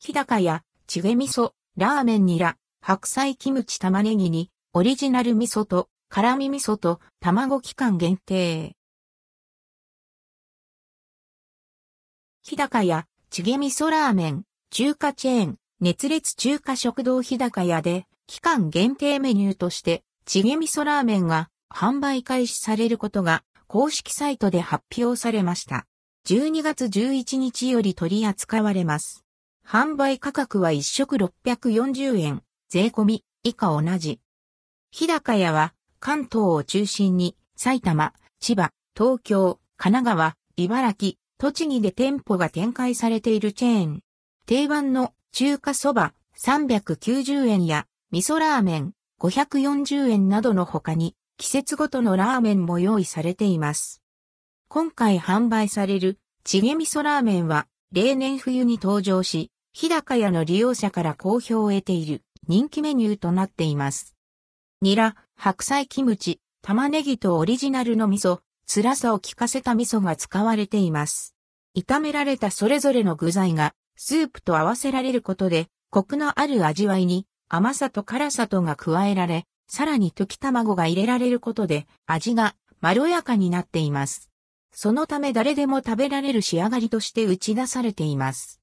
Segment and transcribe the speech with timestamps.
[0.00, 8.76] 日高屋、チゲ味噌、ラーメンニラ、白菜キムチ玉ねぎに、オリジナル味噌と、辛味味噌と、卵期間限定。
[12.44, 25.86] 日高屋、チゲ味噌ラーメン、中華チェーン、熱烈中華食堂日高屋で、期間限定メニューとして、チゲ味噌ラーメンが販売開始されることが公式サイトで発表されました。
[26.28, 29.24] 12月11日より取り扱われます。
[29.70, 34.18] 販売価格は1食640円、税込み、以下同じ。
[34.90, 44.02] 日高屋は関東を中心に埼玉、千葉、東京、神奈川、茨城、栃木で店舗が展開されているチェーン。
[44.46, 54.00] 定番の中華そば390円や味噌ラーメン540円などの他に季節ごとのラーメンも用意されています。
[54.68, 64.16] 今回販売されるチゲ味噌ラーメンは例年冬に登場し、日高屋の利用者から好評を得ている人気メニューとなっています。
[64.82, 71.36] ニラ、白菜キムチ、玉ねぎとオリジナルの味噌、辛さを効かせた味噌が使われています。
[71.76, 84.28] 炒められたそれぞれの具材がスープと合わせられることで、コクのある味わいに甘さと辛さとが加えられ、さらに溶き卵が入れられることで味がまろやかになっています。
[84.72, 88.56] そのため誰でも食べられる仕上がりとして打ち出されています。